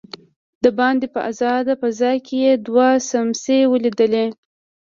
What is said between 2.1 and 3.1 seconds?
کې يې دوه